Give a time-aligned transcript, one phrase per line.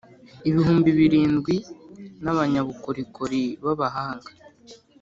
[0.49, 1.55] ibihumbi birindwi
[2.23, 4.29] n abanyabukorikori b abahanga